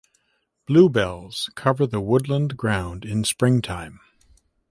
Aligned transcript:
Bluebells 0.65 1.51
cover 1.53 1.85
the 1.85 2.01
woodland 2.01 2.57
ground 2.57 3.05
in 3.05 3.23
springtime. 3.23 3.99